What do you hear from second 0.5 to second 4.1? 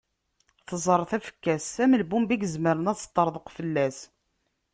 Tẓer tafekka-s am lbumba izemren ad teṭṭerḍeq fell-as.